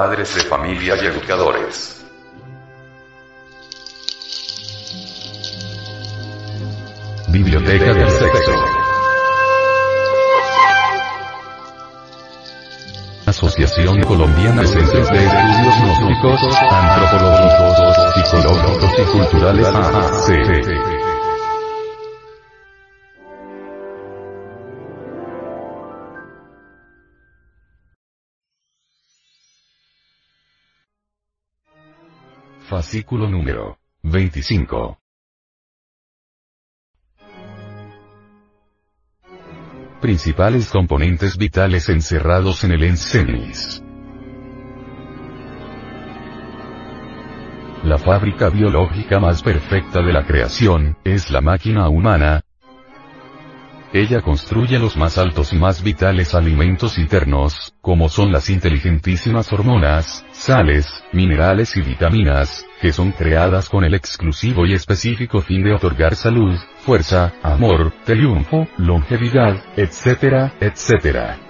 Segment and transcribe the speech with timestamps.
[0.00, 2.02] padres de familia y educadores.
[7.28, 8.52] Biblioteca del Sexo.
[13.26, 20.89] Asociación Colombiana de Centros de Estudios Gnósticos, Antropológicos, Psicológicos y Culturales AAC.
[32.90, 34.98] Fascículo número 25.
[40.00, 43.80] Principales componentes vitales encerrados en el encenis.
[47.84, 52.42] La fábrica biológica más perfecta de la creación, es la máquina humana,
[53.92, 60.24] ella construye los más altos y más vitales alimentos internos, como son las inteligentísimas hormonas,
[60.32, 66.14] sales, minerales y vitaminas, que son creadas con el exclusivo y específico fin de otorgar
[66.14, 71.49] salud, fuerza, amor, triunfo, longevidad, etc., etc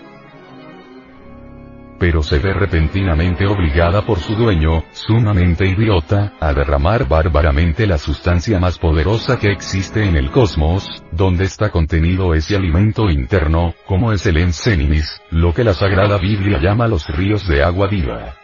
[2.01, 8.59] pero se ve repentinamente obligada por su dueño, sumamente idiota, a derramar bárbaramente la sustancia
[8.59, 14.25] más poderosa que existe en el cosmos, donde está contenido ese alimento interno, como es
[14.25, 18.39] el enseninis, lo que la Sagrada Biblia llama los ríos de agua viva.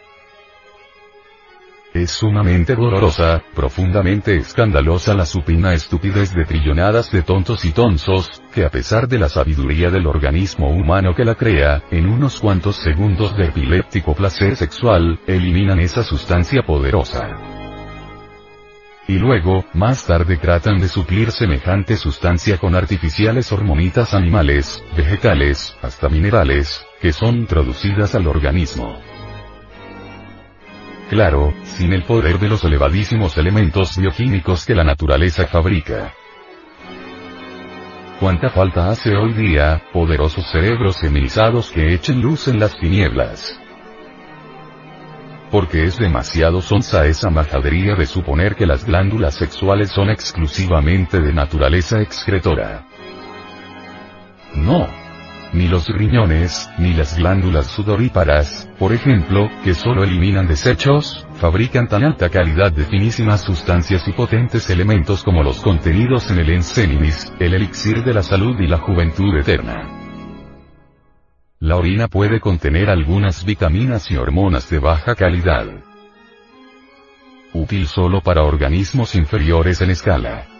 [1.97, 8.65] Es sumamente dolorosa, profundamente escandalosa la supina estupidez de trillonadas de tontos y tonsos, que
[8.65, 13.35] a pesar de la sabiduría del organismo humano que la crea, en unos cuantos segundos
[13.35, 17.35] de epiléptico placer sexual, eliminan esa sustancia poderosa.
[19.07, 26.09] Y luego, más tarde tratan de suplir semejante sustancia con artificiales hormonitas animales, vegetales, hasta
[26.09, 28.99] minerales, que son introducidas al organismo.
[31.09, 36.13] Claro, sin el poder de los elevadísimos elementos bioquímicos que la naturaleza fabrica.
[38.19, 43.57] ¿Cuánta falta hace hoy día, poderosos cerebros feminizados que echen luz en las tinieblas?
[45.49, 51.31] Porque es demasiado sonsa esa majadería de suponer que las glándulas sexuales son exclusivamente de
[51.31, 52.85] naturaleza excretora.
[54.55, 54.87] No,
[55.53, 62.03] ni los riñones, ni las glándulas sudoríparas, por ejemplo, que solo eliminan desechos, fabrican tan
[62.03, 67.53] alta calidad de finísimas sustancias y potentes elementos como los contenidos en el enseninis, el
[67.53, 69.87] elixir de la salud y la juventud eterna.
[71.59, 75.65] La orina puede contener algunas vitaminas y hormonas de baja calidad.
[77.53, 80.56] Útil solo para organismos inferiores en escala.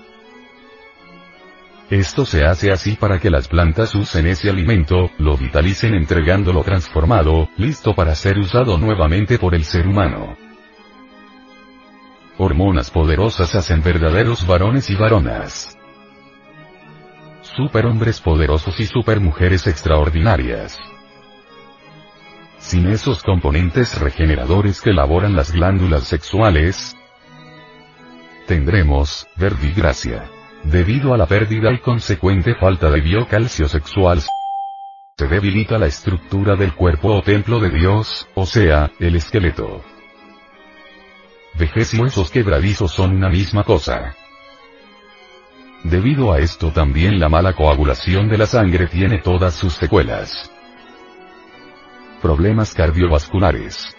[1.90, 7.48] Esto se hace así para que las plantas usen ese alimento, lo vitalicen entregándolo transformado,
[7.56, 10.36] listo para ser usado nuevamente por el ser humano.
[12.38, 15.78] Hormonas poderosas hacen verdaderos varones y varonas.
[17.42, 20.78] Superhombres poderosos y supermujeres extraordinarias.
[22.60, 26.98] Sin esos componentes regeneradores que elaboran las glándulas sexuales,
[28.46, 30.30] tendremos, verdigracia.
[30.64, 34.22] Debido a la pérdida y consecuente falta de biocalcio sexual,
[35.18, 39.84] se debilita la estructura del cuerpo o templo de Dios, o sea, el esqueleto.
[41.58, 44.16] Vejez y huesos quebradizos son una misma cosa.
[45.84, 50.52] Debido a esto también la mala coagulación de la sangre tiene todas sus secuelas.
[52.22, 53.97] Problemas cardiovasculares.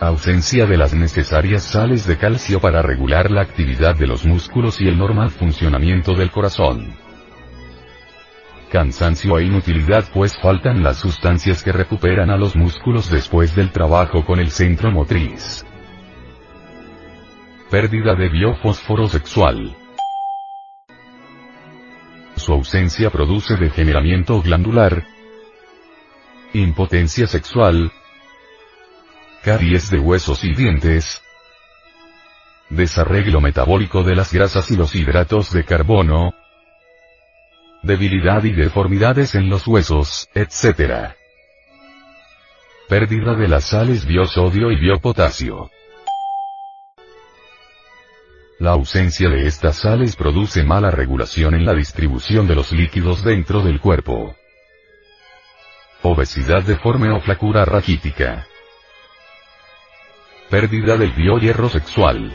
[0.00, 4.88] Ausencia de las necesarias sales de calcio para regular la actividad de los músculos y
[4.88, 6.94] el normal funcionamiento del corazón.
[8.70, 14.22] Cansancio e inutilidad pues faltan las sustancias que recuperan a los músculos después del trabajo
[14.26, 15.64] con el centro motriz.
[17.70, 19.74] Pérdida de biofósforo sexual.
[22.34, 25.04] Su ausencia produce degeneramiento glandular,
[26.52, 27.90] impotencia sexual,
[29.46, 31.22] caries de huesos y dientes,
[32.68, 36.34] desarreglo metabólico de las grasas y los hidratos de carbono,
[37.84, 41.14] debilidad y deformidades en los huesos, etc.
[42.88, 45.70] Pérdida de las sales biosodio y biopotasio.
[48.58, 53.62] La ausencia de estas sales produce mala regulación en la distribución de los líquidos dentro
[53.62, 54.34] del cuerpo.
[56.02, 58.48] Obesidad deforme o flacura raquítica.
[60.50, 62.32] Pérdida del biohierro sexual.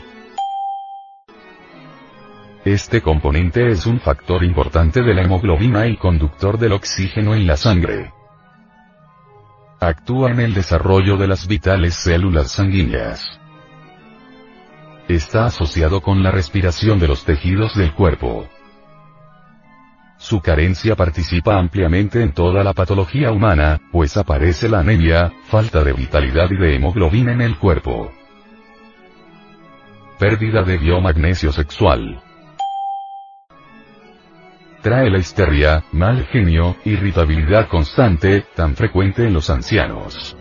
[2.62, 7.56] Este componente es un factor importante de la hemoglobina y conductor del oxígeno en la
[7.56, 8.12] sangre.
[9.80, 13.40] actúa en el desarrollo de las vitales células sanguíneas.
[15.08, 18.46] Está asociado con la respiración de los tejidos del cuerpo.
[20.22, 25.92] Su carencia participa ampliamente en toda la patología humana, pues aparece la anemia, falta de
[25.92, 28.12] vitalidad y de hemoglobina en el cuerpo.
[30.20, 32.22] Pérdida de biomagnesio sexual.
[34.80, 40.36] Trae la histeria, mal genio, irritabilidad constante, tan frecuente en los ancianos.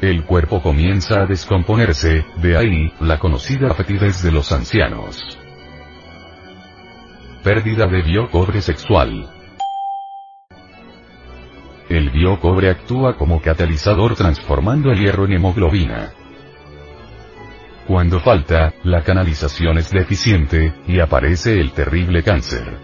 [0.00, 5.38] El cuerpo comienza a descomponerse, de ahí, la conocida fetidez de los ancianos.
[7.42, 9.30] Pérdida de biocobre sexual.
[11.88, 16.10] El biocobre actúa como catalizador transformando el hierro en hemoglobina.
[17.86, 22.76] Cuando falta, la canalización es deficiente, y aparece el terrible cáncer.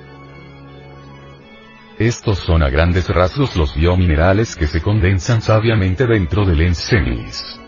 [1.99, 7.61] Estos son a grandes rasgos los biominerales que se condensan sabiamente dentro del enseminis.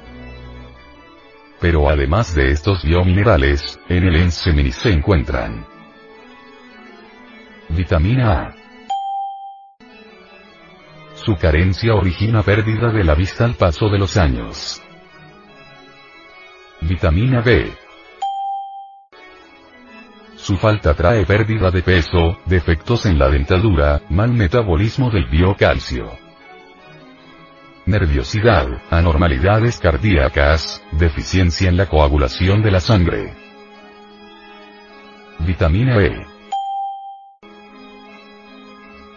[1.61, 5.76] Pero además de estos biominerales, en el enseminis se encuentran
[7.77, 8.55] Vitamina A.
[11.15, 14.83] Su carencia origina pérdida de la vista al paso de los años.
[16.81, 17.71] Vitamina B.
[20.37, 26.11] Su falta trae pérdida de peso, defectos en la dentadura, mal metabolismo del biocalcio.
[27.85, 33.35] Nerviosidad, anormalidades cardíacas, deficiencia en la coagulación de la sangre.
[35.41, 36.36] Vitamina E.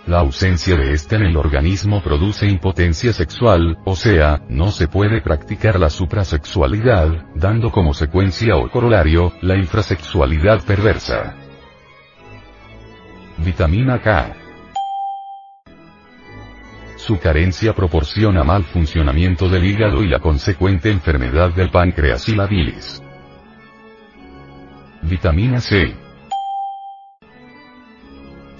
[0.09, 5.21] La ausencia de este en el organismo produce impotencia sexual, o sea, no se puede
[5.21, 11.35] practicar la suprasexualidad, dando como secuencia o corolario, la infrasexualidad perversa.
[13.37, 14.35] Vitamina K.
[16.97, 22.47] Su carencia proporciona mal funcionamiento del hígado y la consecuente enfermedad del páncreas y la
[22.47, 23.03] bilis.
[25.03, 26.08] Vitamina C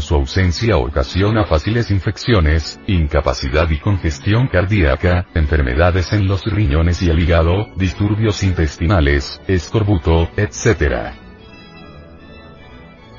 [0.10, 7.20] su ausencia ocasiona fáciles infecciones, incapacidad y congestión cardíaca, enfermedades en los riñones y el
[7.20, 11.14] hígado, disturbios intestinales, escorbuto, etc.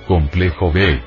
[0.09, 1.01] Complejo B.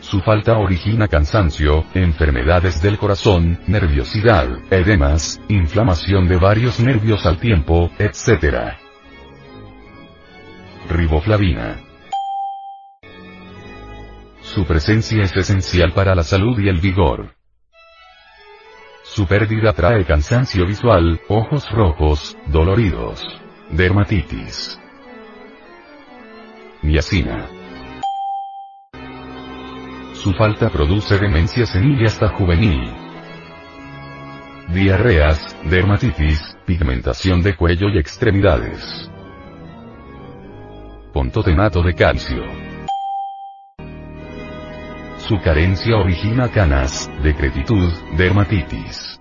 [0.00, 7.92] Su falta origina cansancio, enfermedades del corazón, nerviosidad, edemas, inflamación de varios nervios al tiempo,
[8.00, 8.74] etc.
[10.90, 11.93] Riboflavina.
[14.54, 17.34] Su presencia es esencial para la salud y el vigor.
[19.02, 23.20] Su pérdida trae cansancio visual, ojos rojos, doloridos.
[23.70, 24.80] Dermatitis.
[26.82, 27.48] Niacina.
[30.12, 32.94] Su falta produce demencia senil y hasta juvenil.
[34.68, 39.10] Diarreas, dermatitis, pigmentación de cuello y extremidades.
[41.12, 42.63] Pontotenato de calcio.
[45.28, 49.18] Su carencia origina canas, decretitud, dermatitis.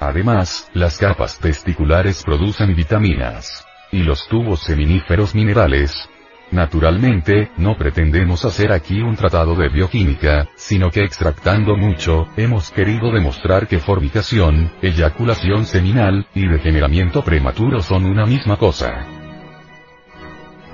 [0.00, 3.64] Además, las capas testiculares producen vitaminas.
[3.92, 6.08] Y los tubos seminíferos minerales.
[6.50, 13.12] Naturalmente, no pretendemos hacer aquí un tratado de bioquímica, sino que extractando mucho, hemos querido
[13.12, 19.21] demostrar que formicación, eyaculación seminal, y degeneramiento prematuro son una misma cosa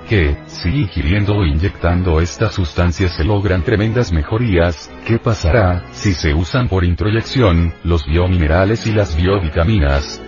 [0.09, 6.33] que, si ingiriendo o inyectando estas sustancias se logran tremendas mejorías, ¿qué pasará, si se
[6.33, 10.19] usan por introyección, los biominerales y las biovitaminas?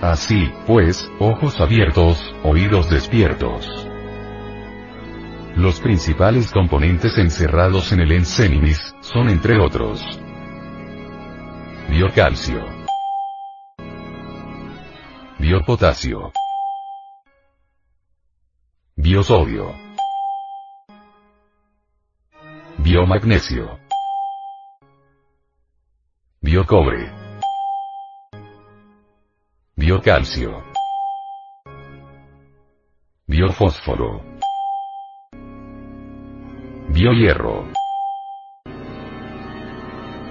[0.00, 3.86] Así, pues, ojos abiertos, oídos despiertos.
[5.54, 10.00] Los principales componentes encerrados en el enseminis, son entre otros.
[11.90, 12.64] Biocalcio.
[15.38, 16.32] Biopotasio.
[19.00, 19.72] Biosodio.
[22.78, 23.78] Biomagnesio.
[26.42, 27.08] Biocobre.
[29.76, 30.64] Biocalcio.
[33.28, 34.24] Biofósforo.
[36.88, 37.68] Biohierro.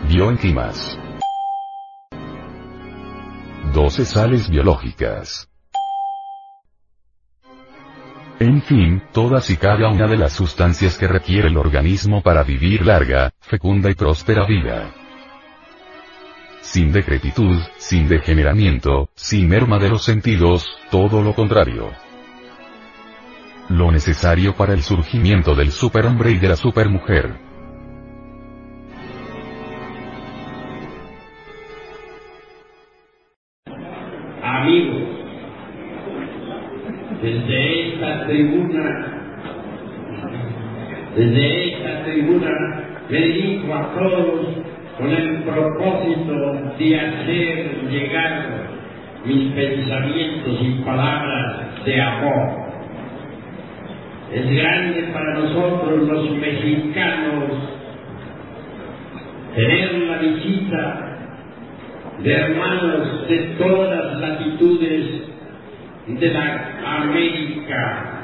[0.10, 1.00] Bioenzimas.
[3.74, 5.48] 12 sales biológicas.
[8.58, 12.88] En fin, todas y cada una de las sustancias que requiere el organismo para vivir
[12.88, 14.96] larga, fecunda y próspera vida.
[16.62, 21.92] Sin decrepitud, sin degeneramiento, sin merma de los sentidos, todo lo contrario.
[23.70, 27.47] Lo necesario para el surgimiento del superhombre y de la supermujer.
[43.78, 44.48] A todos
[44.98, 46.34] con el propósito
[46.78, 48.68] de hacer llegar
[49.26, 52.68] mis pensamientos y palabras de amor.
[54.34, 57.44] Es grande para nosotros los mexicanos
[59.56, 61.08] tener la visita
[62.24, 65.06] de hermanos de todas las latitudes
[66.08, 68.17] de la América.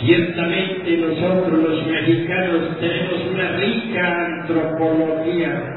[0.00, 5.76] Ciertamente nosotros los mexicanos tenemos una rica antropología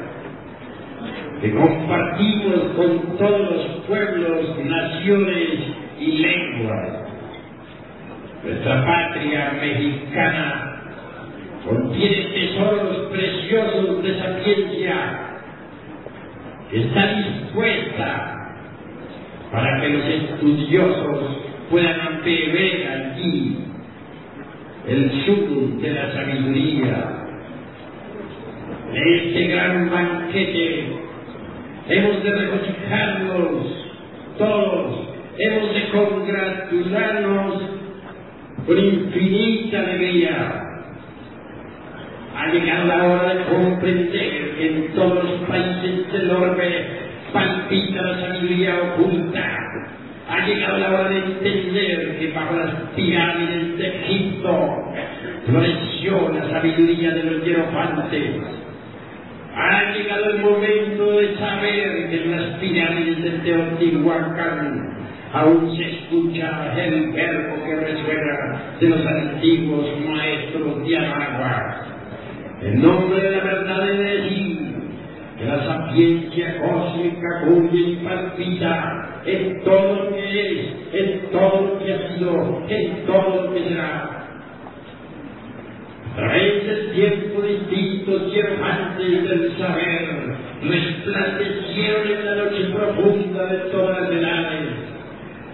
[1.40, 5.48] que compartimos con todos los pueblos, naciones
[5.98, 6.88] y lenguas.
[8.44, 10.82] Nuestra patria mexicana
[11.66, 15.20] contiene tesoros preciosos de sapiencia
[16.70, 18.36] que está dispuesta
[19.50, 21.38] para que los estudiosos
[21.70, 23.69] puedan beber allí
[24.90, 27.16] el sudor de la sabiduría.
[28.92, 30.84] En este gran banquete
[31.88, 33.80] hemos de regocijarnos
[34.36, 37.62] todos, hemos de congratularnos
[38.66, 40.66] con infinita alegría.
[42.36, 46.86] Ha llegado la hora de comprender que en todos los países del orbe
[47.32, 49.59] palpita la sabiduría oculta.
[50.30, 54.92] Ha llegado la hora de entender que bajo las pirámides de Egipto
[55.44, 58.36] floreció la sabiduría de los hierofantes.
[59.56, 64.98] Ha llegado el momento de saber que en las pirámides de Teotihuacán
[65.32, 71.86] aún se escucha el verbo que resuena de los antiguos maestros de Anagua.
[72.62, 74.58] En nombre de la verdad de decir
[75.38, 81.78] que la sapiencia cósmica cuya y palpita en todo lo que es, en todo lo
[81.78, 84.20] que ha sido, en todo lo que será.
[86.16, 94.00] Través del tiempo distintos y hermantes del saber resplandecieron en la noche profunda de todas
[94.00, 94.90] las edades.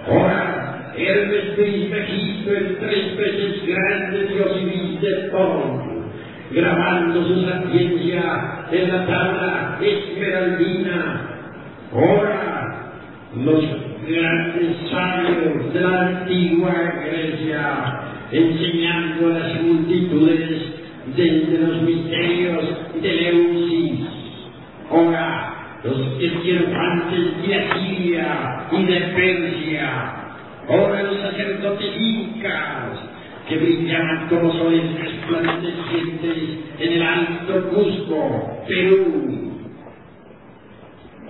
[0.08, 5.82] Ahora, Hermes Trismegisto, el tres veces grande Dios y de todo,
[6.52, 11.30] grabando su sapiencia en la tabla esmeraldina.
[11.92, 12.36] Ahora,
[13.45, 13.64] los
[14.07, 16.73] grandes sabios de la antigua
[17.05, 18.00] Grecia,
[18.33, 20.62] enseñando a las multitudes
[21.14, 22.64] desde los misterios
[23.00, 24.00] de Leusis.
[24.90, 30.14] Ahora, los hierofantes de Asiria y de Persia.
[30.69, 32.99] Ahora los sacerdotes incas,
[33.49, 36.38] que brillaban como soles resplandecientes
[36.81, 39.52] en el alto Cusco, Perú.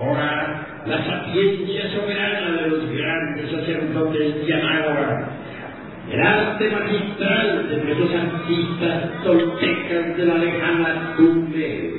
[0.01, 5.29] Ahora, la sapiencia soberana de los grandes sacerdotes de Anáhuac,
[6.13, 11.95] el arte magistral de nuestros artistas toltecas de la lejana Tumbes.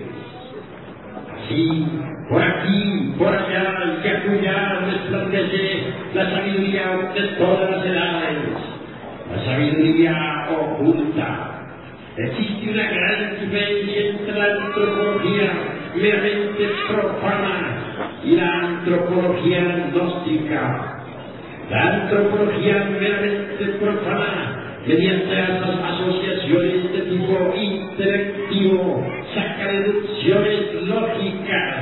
[1.36, 1.86] Así,
[2.30, 8.38] por aquí, por allá y acullá resplandece la sabiduría de todas las edades,
[9.36, 11.54] la sabiduría oculta.
[12.16, 15.52] Existe una gran diferencia entre la antropología
[15.96, 17.77] meramente profana y
[18.24, 20.94] la antropología gnóstica.
[21.70, 29.06] La antropología meramente profana, mediante las asociaciones de tipo intelectivo,
[29.36, 31.76] saca deducciones lógicas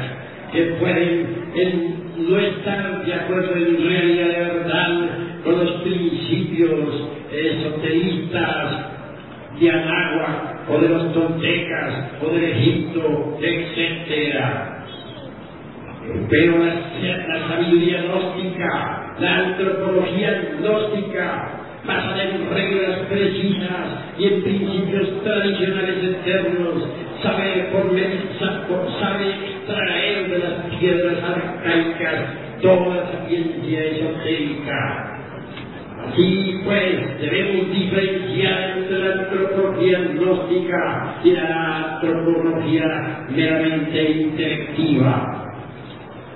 [0.51, 5.09] que pueden en, no estar de acuerdo en realidad de verdad
[5.43, 6.89] con los principios
[7.31, 8.95] esoteristas
[9.59, 14.74] de Anáhuac o de los toltecas o del Egipto, etc.
[16.29, 21.49] Pero la, sabiduría gnóstica, la antropología gnóstica,
[21.85, 26.89] basada en reglas precisas y en principios tradicionales eternos,
[27.21, 27.91] sabe, por,
[28.99, 35.11] sabe extraer de las piedras arcaicas toda la ciencia esotérica.
[36.07, 45.44] Así pues, debemos diferenciar entre la antropología gnóstica y la antropología meramente intelectiva.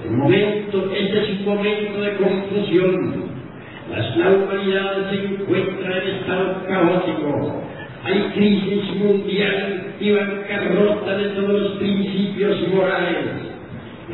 [0.05, 3.29] El momento, este es un momento de confusión.
[3.89, 7.63] La humanidad se encuentra en estado caótico.
[8.03, 13.49] Hay crisis mundial y bancarrota de todos los principios morales.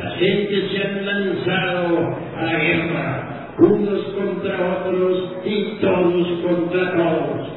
[0.02, 7.48] La gente se ha lanzado a la guerra, unos contra otros y todos contra todos.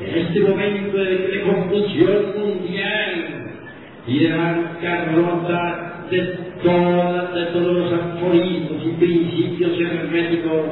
[0.00, 3.52] En este momento de, de confusión mundial
[4.06, 10.62] y de bancarrota de, toda, de todos los aforismos y principios herméticos,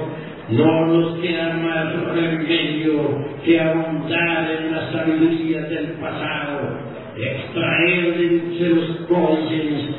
[0.51, 6.81] No nos queda más remedio que ahondar en la sabiduría del pasado,
[7.17, 9.95] extraer de los códices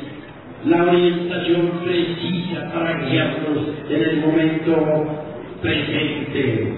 [0.66, 5.22] la orientación precisa para guiarnos en el momento
[5.62, 6.72] presente.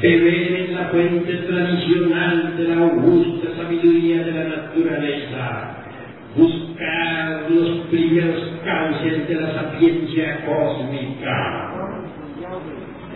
[0.00, 5.76] Beber en la fuente tradicional de la augusta sabiduría de la naturaleza.
[6.36, 7.15] Buscar
[7.48, 11.72] los primeros cauces de la sapiencia cósmica.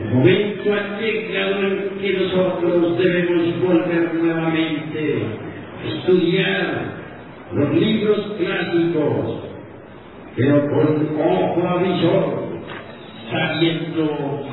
[0.01, 5.23] El momento ha llegado en que nosotros debemos volver nuevamente
[5.83, 7.01] a estudiar
[7.53, 9.41] los libros clásicos,
[10.37, 12.49] pero con ojo avisor,
[13.31, 14.49] sabiendo,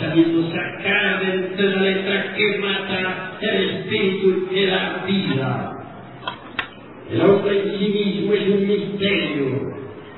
[0.00, 5.71] sabiendo sacar entre la letra que mata el espíritu y la vida.
[7.12, 9.72] El hombre en sí mismo es un misterio.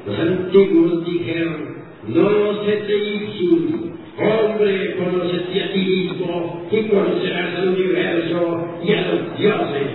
[0.07, 1.75] Los antiguos dijeron,
[2.07, 9.01] no se te ipsus, hombre, conócete a ti mismo y conocerás al universo y a
[9.09, 9.87] los dioses.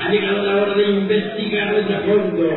[0.00, 2.48] Ha llegado la hora de investigar a fondo,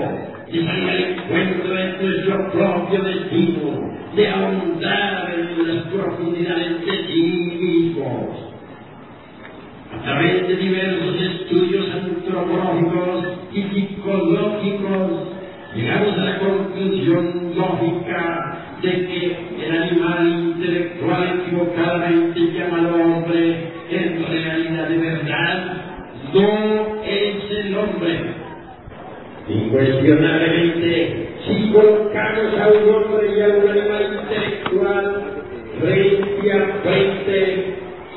[0.51, 7.21] de salir al encuentro de nuestro propio destino, de ahondar en las profundidades de sí
[7.61, 8.55] mismos.
[9.93, 11.85] A través de diversos estudios
[13.53, 15.11] y psicológicos,
[15.73, 24.89] llegamos a la conclusión lógica de que el animal intelectual equivocadamente llamado hombre, en realidad
[24.89, 25.77] de verdad,
[26.33, 28.19] no es el hombre.
[29.47, 35.23] Incuestionablemente, si colocamos a un hombre y a un animal intelectual
[35.79, 37.75] frente a frente,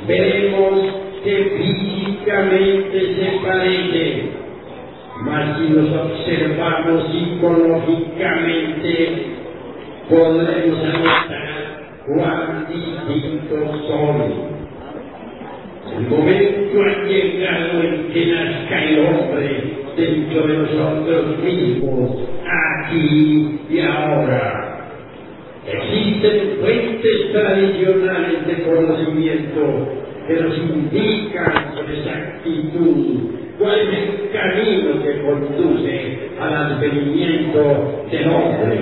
[0.09, 4.31] veremos que físicamente se parecen,
[5.22, 8.92] mas si los observamos psicológicamente,
[10.09, 11.48] podremos anotar
[12.07, 14.48] cuán distintos son.
[15.96, 19.48] El momento ha llegado en que nazca el hombre
[19.96, 22.11] dentro de nosotros mismos,
[22.44, 24.64] aquí y ahora.
[25.66, 35.23] Existen fuentes tradicionales de conocimiento que nos indican con exactitud cuál es el camino que
[35.23, 38.79] conduce al advenimiento del hombre.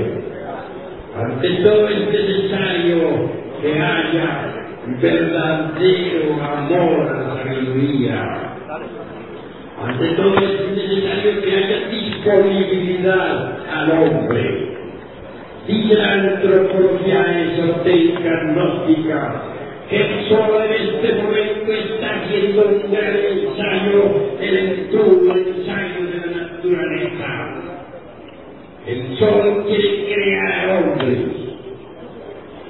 [1.16, 3.30] Ante todo es necesario
[3.62, 4.54] que haya
[5.00, 8.40] verdadero amor a la sabiduría.
[9.86, 14.76] Ante todo es necesario que haya disponibilidad al hombre.
[15.68, 19.55] Dice la antropología esotérica gnóstica
[19.88, 26.42] que solo en este momento está haciendo un gran ensayo, el el ensayo de la
[26.42, 27.56] naturaleza.
[28.86, 31.18] El sol quiere crear hombres.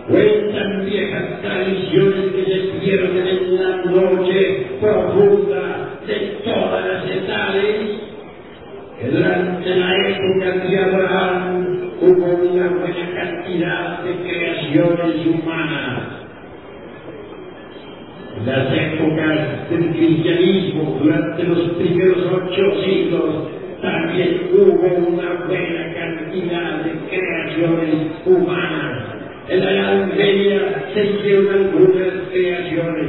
[0.08, 8.00] Cuentan viejas tradiciones que se pierden en la noche profunda de todas las edades,
[9.00, 16.15] que durante la época de Abraham hubo una buena cantidad de creaciones humanas.
[18.46, 23.48] Las épocas del cristianismo, durante los primeros ocho siglos,
[23.82, 29.02] también hubo una buena cantidad de creaciones humanas.
[29.48, 33.06] En la Edad Media se hicieron algunas creaciones.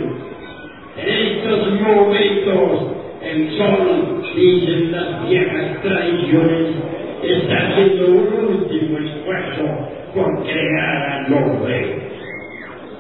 [0.97, 6.76] En estos momentos, el sol, dicen las viejas tradiciones,
[7.21, 12.08] está haciendo un último esfuerzo por crear al hombre.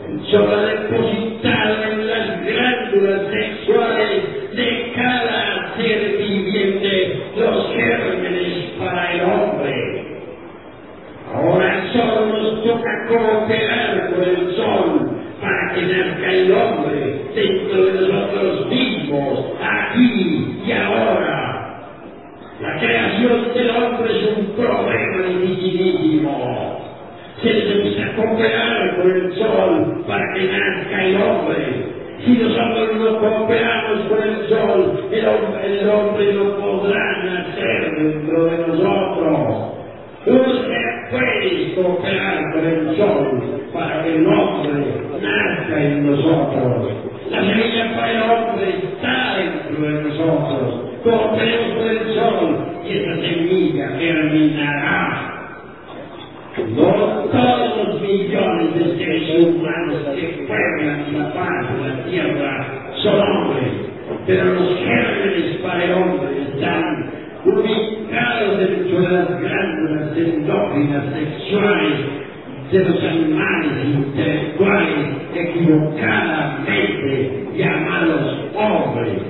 [0.07, 2.06] El sol ha depositado en
[2.87, 10.07] las glándulas sexuales de cada ser viviente los gérmenes para el hombre.
[11.33, 17.93] Ahora solo nos toca cooperar con el sol para que nazca el hombre dentro de
[17.93, 21.83] nosotros mismos, aquí y ahora.
[22.61, 26.79] La creación del hombre es un problema dificilísimo.
[27.43, 31.97] Se necesita cooperar con el sol para que nazca el hombre.
[32.25, 38.45] Si nosotros no cooperamos con el sol, el hombre, el hombre no podrá nacer dentro
[38.45, 39.73] de nosotros.
[40.25, 44.83] Usted puede cooperar con el sol para que el hombre
[45.21, 46.91] nazca en nosotros.
[47.29, 50.81] La semilla para el hombre está dentro de nosotros.
[51.03, 55.33] Cooperemos con el sol y esa semilla germinará.
[56.75, 56.91] No
[57.31, 62.51] todos los millones de seres humanos que pueblan la paz de la tierra
[63.03, 63.71] son hombres,
[64.25, 67.11] pero los gérmenes para el hombre están
[67.45, 71.99] ubicados dentro de las glándulas endógenas sexuales
[72.71, 79.21] de los animales intelectuales equivocadamente llamados hombres.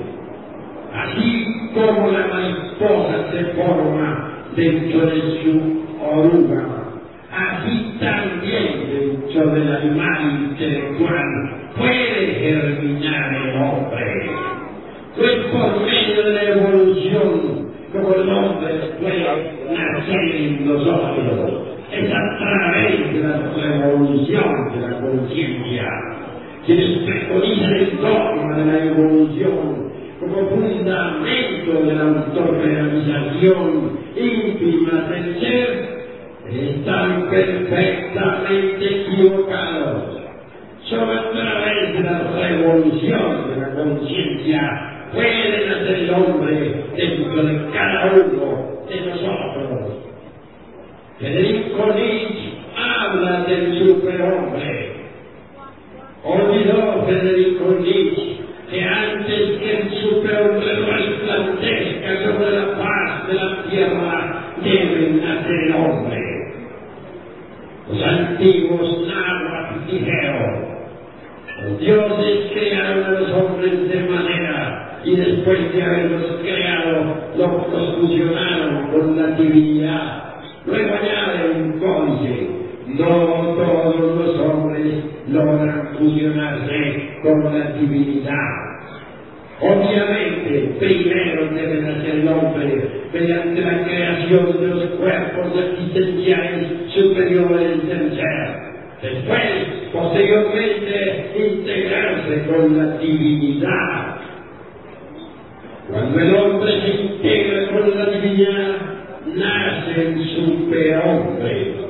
[0.94, 6.64] Así como la mariposa se forma dentro de su oruga,
[7.32, 11.26] así también dentro del animal intelectual
[11.76, 14.30] puede germinar el hombre.
[15.16, 19.26] Pues por medio de la evolución, como el hombre puede
[19.74, 25.90] nacer en nosotros, es a través de la revolución de la conciencia
[26.66, 29.87] que les preconiza el dogma de la evolución
[30.20, 35.98] como fundamento de la autorrealización íntima del ser,
[36.52, 40.18] están perfectamente equivocados.
[40.86, 47.72] Solo a través de la revolución de la conciencia puede nacer el hombre dentro de
[47.74, 48.48] cada uno
[48.90, 49.98] de nosotros.
[51.20, 54.92] Federico Nietzsche habla del superhombre.
[56.24, 58.27] Olvidó Federico Nietzsche
[58.70, 65.74] que antes que el superhombre resplandezca sobre la paz de la tierra, debe nacer el
[65.74, 66.38] hombre.
[67.90, 70.66] Los antiguos náhuatl dijeron,
[71.64, 78.88] los dioses crearon a los hombres de manera y después de haberlos creado, los fusionaron
[78.92, 80.24] con la divinidad.
[80.66, 82.50] Luego añade un códice,
[82.88, 88.68] no todos los hombres logran fusionarse con la divinidad.
[89.60, 98.16] Obviamente, primero debe nacer el hombre mediante la creación de los cuerpos existenciales superiores del
[98.16, 98.68] ser.
[99.02, 99.42] Después,
[99.92, 104.18] posteriormente, integrarse con la divinidad.
[105.90, 108.76] Cuando el hombre se integra con la divinidad,
[109.34, 111.87] nace el superhombre.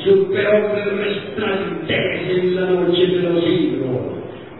[0.00, 4.00] El superhombre resplandece en la noche de los siglos,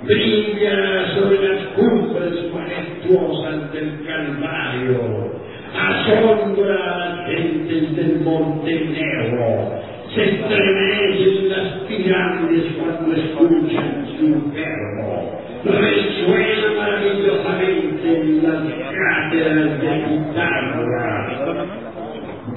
[0.03, 5.33] brilla sobre las cumbres majestuosas del Calvario,
[5.74, 9.81] asombra a las gentes del Monte Negro,
[10.14, 21.19] se estremecen las pirámides cuando escuchan su verbo, resuena maravillosamente en las cátedras de Pitágoras,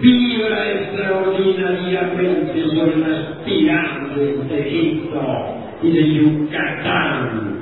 [0.03, 5.21] vibra extraordinariamente sobre las pirámides de Egipto
[5.81, 7.53] y de Yucatán.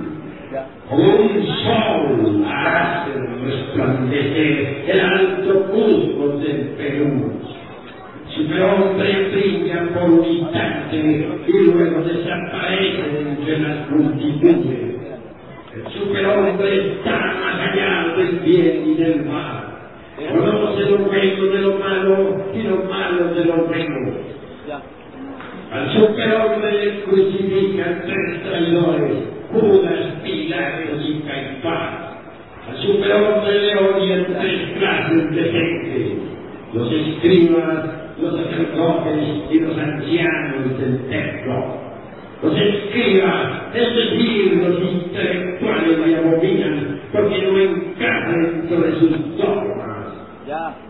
[0.90, 3.12] Un sol hace
[3.46, 7.32] resplandecer el alto Cusco del Perú.
[8.36, 10.98] Superhombre brilla por un instante
[11.48, 14.96] y luego desaparece entre las multitudes.
[15.76, 19.61] El superhombre está más allá del bien y del mal.
[20.30, 24.32] Conoce lo bueno de lo malo y lo malo de lo bueno.
[25.72, 29.14] Al superhombre le crucifican tres traidores,
[29.52, 32.12] Judas, Pilatos y Caifás.
[32.70, 36.18] Al superhombre le odian tres clases de gente,
[36.74, 37.86] los escribas,
[38.22, 41.82] los sacerdotes y los ancianos del templo.
[42.44, 49.61] Los escribas, es decir, los intelectuales le abominan porque no encaja dentro de sus dogmas,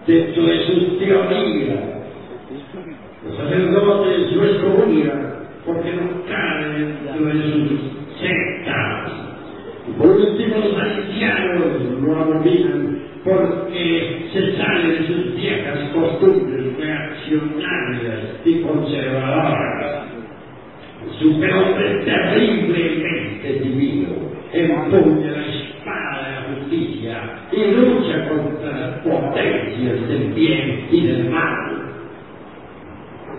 [0.07, 1.79] dentro de sus teorías.
[3.23, 5.33] Los sacerdotes lo excomulgan
[5.65, 7.69] porque no caen dentro de sus
[8.19, 9.11] sectas.
[9.87, 18.19] Y por último, los ancianos lo abominan porque se sale de sus viejas costumbres reaccionarias
[18.45, 20.05] y conservadoras.
[21.05, 24.09] El superhombre terriblemente divino
[24.53, 25.60] empuña la
[26.71, 31.81] y lucha contra las potencias del bien y del mal.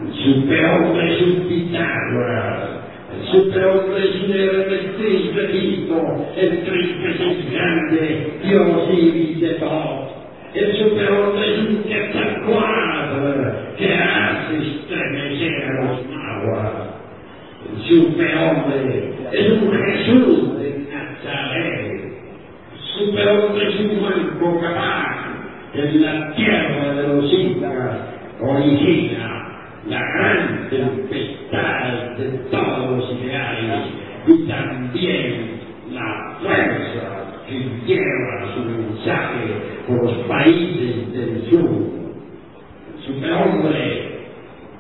[0.03, 2.71] El superhombre es un Pitágoras,
[3.17, 10.13] el superhombre es un hermetriz bendito, el tres veces grande, Dios y de todo.
[10.55, 16.73] El superhombre es un Quetzalcoatl que hace estremecer a los nahuas.
[17.71, 20.52] El superhombre es un Jesús.
[23.33, 25.17] El capaz
[25.73, 27.99] en la tierra de los incas
[28.41, 29.43] origina
[29.89, 33.87] la gran tempestad de todos los ideales
[34.27, 35.61] y también
[35.93, 39.47] la fuerza que lleva su mensaje
[39.87, 41.71] por los países del sur.
[42.93, 44.13] El superhombre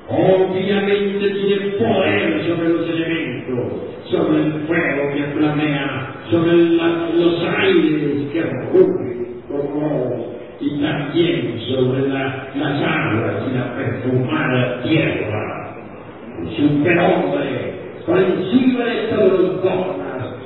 [0.08, 3.72] obviamente tiene poder sobre los elementos,
[4.10, 6.61] sobre el fuego que flamea, sobre la,
[10.82, 15.76] y también sobre la, las aguas y la perfumada tierra.
[16.56, 17.72] superhombre,
[18.06, 19.62] por encima de todos los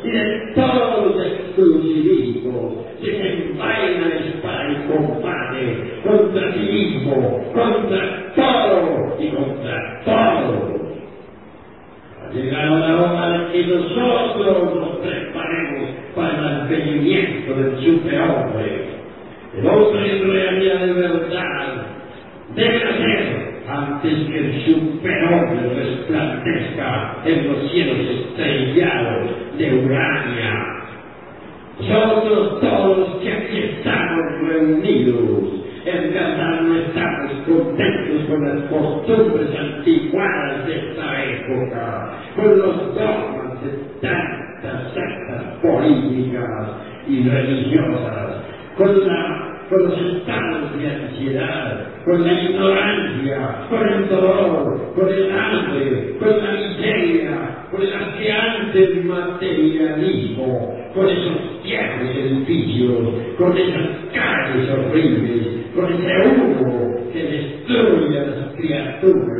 [0.04, 9.16] y de todos los exclusivismos, desenvaina la espada y combate contra sí mismo, contra todo
[9.18, 10.80] y contra todos.
[12.22, 18.85] Ha llegado la hora de que nosotros nos preparemos para el advenimiento del superhombre.
[19.64, 21.86] Hombre en realidad de verdad
[22.54, 30.76] debe nacer antes que el superhombre resplandezca en los cielos estrellados de Urania.
[31.80, 40.66] Nosotros todos que aquí estamos reunidos, en verdad no estamos contentos con las costumbres anticuadas
[40.66, 46.68] de esta época, con los dogmas de tantas sectas políticas
[47.08, 48.42] y religiosas,
[48.76, 55.32] con la con los estados de ansiedad, con la ignorancia, con el dolor, con el
[55.32, 62.98] hambre, con la miseria, con el asqueante materialismo, con esos viejos edificios,
[63.36, 69.35] con esas calles horribles, con ese humo que destruye a las criaturas.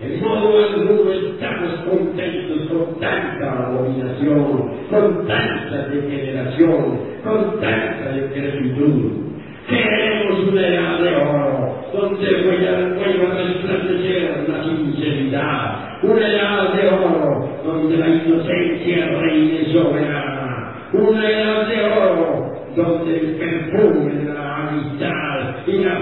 [0.00, 9.28] En modo alguno estamos contentos con tanta abominación, con tanta degeneración, con tanta decrepitud.
[9.68, 17.48] Queremos una edad de oro, donde vuelva a resplandecer la sinceridad, una edad de oro,
[17.64, 25.66] donde la inocencia reine soberana, una edad de oro, donde el perfume de la amistad
[25.66, 25.98] y la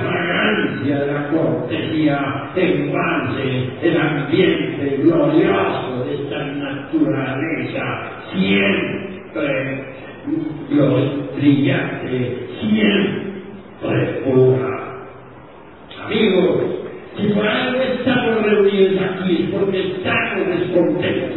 [0.95, 9.85] de la cortesía embalse el ambiente glorioso de esta naturaleza siempre
[11.37, 15.05] brillante, siempre pura.
[16.05, 16.63] Amigos,
[17.17, 21.36] si por algo estamos reunidos aquí es porque estamos descontentos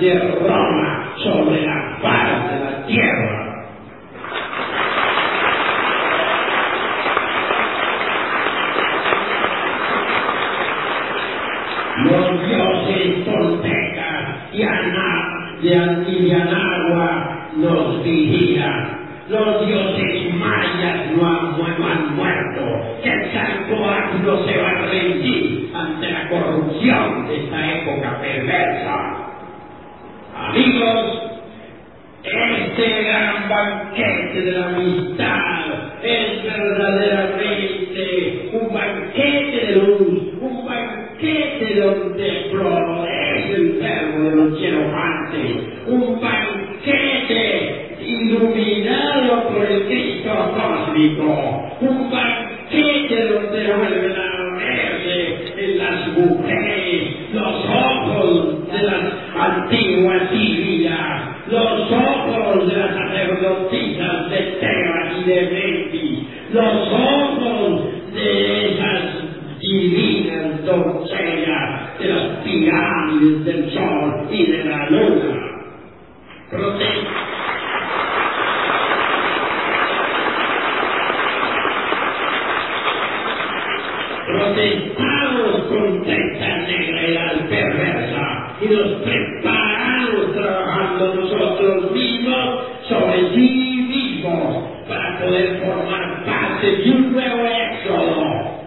[0.00, 3.46] de Roma sobre la faz de la tierra.
[12.02, 19.00] los dioses toltecas y Ana, de Antivianagua nos vigilan.
[19.28, 19.79] Los dioses
[63.40, 66.18] las sacerdotisas de Tebas y de Memphis,
[66.52, 69.02] los ojos de esas
[69.60, 75.46] divinas doncellas de las pirámides del sol y de la luna.
[76.50, 77.06] Prote-
[84.26, 95.18] protestamos contra esta negredad perversa y nos preparamos trabajando nosotros mismos sobre sí mismos para
[95.20, 98.60] poder formar parte de un nuevo éxodo.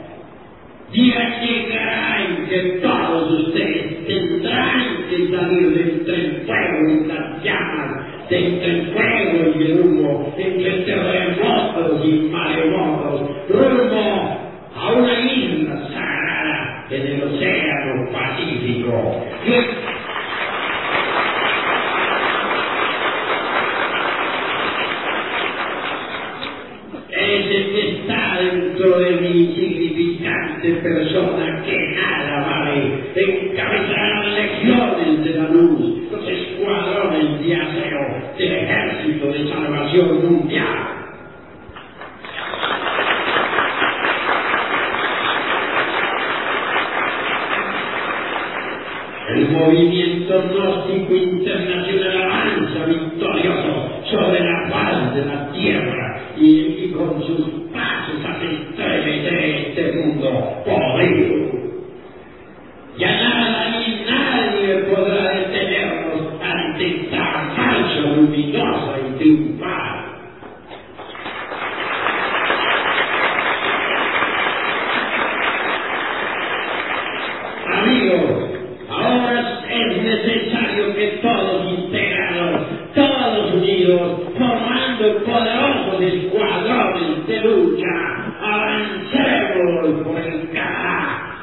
[0.92, 7.44] Día llegará en que todos ustedes tendrán que salir de entre el fuego y las
[7.44, 14.40] llamas, de entre el fuego y el humo, entre terremotos y maremotos, rumbo
[14.76, 16.86] a una isla sagrada
[18.84, 19.26] mundo.
[27.10, 28.40] Ese que está
[28.90, 37.46] de mi insignificante persona que nada vale, encabezará las legiones de la luz, los escuadrones
[37.46, 40.94] de acero del ejército de salvación mundial.
[49.30, 56.50] El movimiento gnóstico internacional avanza victorioso sobre la faz de la tierra y,
[56.86, 61.64] y con sus pasos hace estremecer este mundo podrido.
[62.98, 70.04] Ya nada ni nadie podrá detenernos ante esta marcha luminosa y triunfal.
[77.66, 78.50] Amigos,
[78.90, 82.62] ahora es necesario que todos integrados,
[82.94, 91.34] todos unidos, formando poderosos escuadrones de lucha, avancemos por el Canadá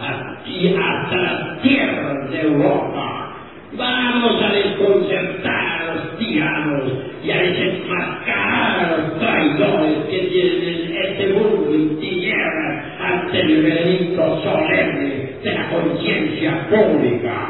[0.61, 3.35] y hasta las tierras de Europa.
[3.73, 6.93] Vamos a desconcertar a los tiranos
[7.25, 14.43] y a desenmascarar a los traidores que tienen este mundo en tinieblas ante el veredicto
[14.43, 17.50] solemne de la conciencia pública.